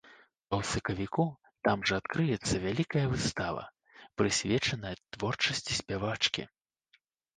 [0.51, 1.25] А ў сакавіку
[1.67, 3.63] там жа адкрыецца вялікая выстава,
[4.23, 6.43] прысвечаная творчасці спявачкі.